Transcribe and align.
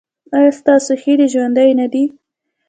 ایا 0.35 0.51
ستاسو 0.59 0.91
هیلې 1.03 1.27
ژوندۍ 1.33 1.71
نه 1.79 1.87
دي؟ 1.93 2.03